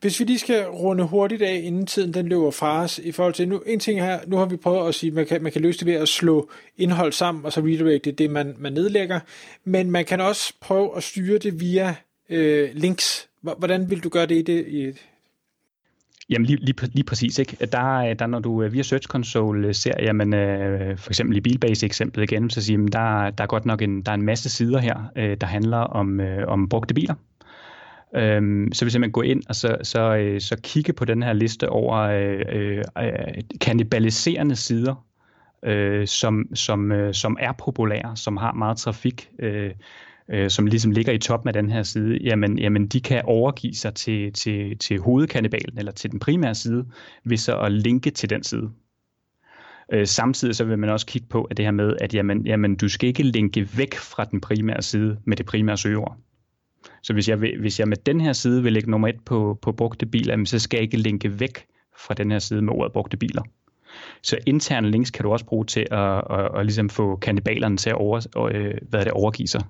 Hvis 0.00 0.20
vi 0.20 0.24
lige 0.24 0.38
skal 0.38 0.64
runde 0.66 1.04
hurtigt 1.04 1.42
af, 1.42 1.60
inden 1.64 1.86
tiden 1.86 2.14
den 2.14 2.28
løber 2.28 2.50
fra 2.50 2.82
os, 2.82 2.98
i 2.98 3.12
forhold 3.12 3.34
til, 3.34 3.48
nu, 3.48 3.62
en 3.66 3.80
ting 3.80 4.00
her, 4.00 4.20
nu 4.26 4.36
har 4.36 4.46
vi 4.46 4.56
prøvet 4.56 4.88
at 4.88 4.94
sige, 4.94 5.08
at 5.08 5.14
man 5.14 5.26
kan, 5.26 5.42
man 5.42 5.52
kan 5.52 5.62
løse 5.62 5.78
det 5.78 5.86
ved 5.86 5.94
at 5.94 6.08
slå 6.08 6.50
indhold 6.78 7.12
sammen, 7.12 7.44
og 7.44 7.52
så 7.52 7.60
redirecte 7.60 8.12
det, 8.12 8.30
man, 8.30 8.54
man 8.58 8.72
nedlægger, 8.72 9.20
men 9.64 9.90
man 9.90 10.04
kan 10.04 10.20
også 10.20 10.52
prøve 10.60 10.96
at 10.96 11.02
styre 11.02 11.38
det 11.38 11.60
via 11.60 11.94
øh, 12.30 12.70
links. 12.74 13.28
Hvordan 13.58 13.90
vil 13.90 14.04
du 14.04 14.08
gøre 14.08 14.26
det 14.26 14.38
i 14.38 14.42
det? 14.42 14.66
I 14.68 14.92
Jamen 16.30 16.46
lige, 16.46 16.64
lige, 16.64 16.90
lige 16.92 17.04
præcis. 17.04 17.38
Ikke? 17.38 17.66
Der, 17.72 18.14
der, 18.14 18.26
når 18.26 18.38
du 18.38 18.62
øh, 18.62 18.72
via 18.72 18.82
Search 18.82 19.08
Console 19.08 19.68
øh, 19.68 19.74
ser, 19.74 19.92
jamen, 20.02 20.34
øh, 20.34 20.98
for 20.98 21.10
eksempel 21.10 21.36
i 21.36 21.40
Bilbase 21.40 21.86
eksemplet 21.86 22.32
igen, 22.32 22.50
så 22.50 22.62
siger 22.62 22.78
man, 22.78 22.88
der, 22.88 23.30
der 23.30 23.44
er 23.44 23.46
godt 23.46 23.66
nok 23.66 23.82
en, 23.82 24.02
der 24.02 24.12
er 24.12 24.14
en 24.14 24.22
masse 24.22 24.48
sider 24.48 24.78
her, 24.78 25.10
øh, 25.16 25.36
der 25.40 25.46
handler 25.46 25.78
om, 25.78 26.20
øh, 26.20 26.48
om 26.48 26.68
brugte 26.68 26.94
biler. 26.94 27.14
Øhm, 28.16 28.72
så 28.72 28.84
hvis 28.84 28.98
man 28.98 29.10
går 29.10 29.22
ind 29.22 29.42
og 29.48 29.54
så, 29.54 29.76
så, 29.82 30.16
øh, 30.16 30.40
så 30.40 30.56
kigge 30.62 30.92
på 30.92 31.04
den 31.04 31.22
her 31.22 31.32
liste 31.32 31.68
over 31.68 31.96
øh, 31.96 32.84
øh, 32.96 33.42
kannibaliserende 33.60 34.56
sider, 34.56 35.06
øh, 35.64 36.06
som, 36.06 36.54
som, 36.54 36.92
øh, 36.92 37.14
som 37.14 37.36
er 37.40 37.52
populære, 37.52 38.16
som 38.16 38.36
har 38.36 38.52
meget 38.52 38.76
trafik, 38.76 39.30
øh, 39.38 39.70
øh, 40.30 40.50
som 40.50 40.66
ligesom 40.66 40.90
ligger 40.90 41.12
i 41.12 41.18
toppen 41.18 41.48
af 41.48 41.52
den 41.52 41.70
her 41.70 41.82
side, 41.82 42.18
jamen, 42.22 42.58
jamen 42.58 42.86
de 42.86 43.00
kan 43.00 43.22
overgive 43.24 43.74
sig 43.74 43.94
til, 43.94 44.32
til, 44.32 44.78
til 44.78 45.00
hovedkannibalen, 45.00 45.78
eller 45.78 45.92
til 45.92 46.10
den 46.10 46.18
primære 46.18 46.54
side, 46.54 46.86
ved 47.24 47.36
så 47.36 47.58
at 47.58 47.72
linke 47.72 48.10
til 48.10 48.30
den 48.30 48.42
side. 48.42 48.70
Øh, 49.92 50.06
samtidig 50.06 50.54
så 50.54 50.64
vil 50.64 50.78
man 50.78 50.90
også 50.90 51.06
kigge 51.06 51.28
på 51.28 51.42
at 51.42 51.56
det 51.56 51.64
her 51.64 51.72
med, 51.72 51.96
at 52.00 52.14
jamen, 52.14 52.46
jamen, 52.46 52.76
du 52.76 52.88
skal 52.88 53.08
ikke 53.08 53.22
linke 53.22 53.68
væk 53.76 53.94
fra 53.94 54.24
den 54.24 54.40
primære 54.40 54.82
side 54.82 55.18
med 55.24 55.36
det 55.36 55.46
primære 55.46 55.76
søgeord. 55.76 56.16
Så 57.02 57.12
hvis 57.12 57.28
jeg, 57.28 57.36
hvis 57.36 57.80
jeg 57.80 57.88
med 57.88 57.96
den 57.96 58.20
her 58.20 58.32
side 58.32 58.62
vil 58.62 58.72
lægge 58.72 58.90
nummer 58.90 59.08
et 59.08 59.20
på, 59.24 59.58
på 59.62 59.72
brugte 59.72 60.06
biler, 60.06 60.44
så 60.44 60.58
skal 60.58 60.76
jeg 60.76 60.82
ikke 60.82 60.96
linke 60.96 61.40
væk 61.40 61.66
fra 61.96 62.14
den 62.14 62.30
her 62.30 62.38
side 62.38 62.62
med 62.62 62.72
ordet 62.72 62.92
brugte 62.92 63.16
biler. 63.16 63.42
Så 64.22 64.38
interne 64.46 64.90
links 64.90 65.10
kan 65.10 65.22
du 65.22 65.32
også 65.32 65.44
bruge 65.44 65.64
til 65.64 65.86
at, 65.90 65.98
at, 65.98 66.24
at, 66.30 66.58
at 66.58 66.66
ligesom 66.66 66.88
få 66.88 67.16
kannibalerne 67.16 67.76
til 67.76 67.90
at 67.90 67.96
over, 67.96 68.48
øh, 68.52 68.74
hvad 68.88 69.04
det, 69.04 69.12
overgive 69.12 69.48
sig. 69.48 69.62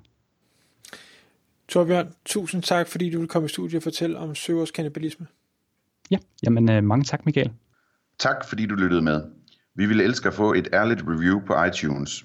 Torbjørn, 1.68 2.12
tusind 2.24 2.62
tak, 2.62 2.88
fordi 2.88 3.10
du 3.10 3.18
vil 3.18 3.28
komme 3.28 3.46
i 3.46 3.48
studiet 3.48 3.76
og 3.76 3.82
fortælle 3.82 4.18
om 4.18 4.34
søgers 4.34 4.70
kannibalisme. 4.70 5.26
Ja, 6.10 6.18
jamen 6.42 6.70
øh, 6.70 6.84
mange 6.84 7.04
tak, 7.04 7.26
Michael. 7.26 7.50
Tak, 8.18 8.48
fordi 8.48 8.66
du 8.66 8.74
lyttede 8.74 9.02
med. 9.02 9.22
Vi 9.74 9.86
ville 9.86 10.04
elske 10.04 10.28
at 10.28 10.34
få 10.34 10.52
et 10.52 10.68
ærligt 10.72 11.02
review 11.06 11.40
på 11.46 11.64
iTunes. 11.64 12.24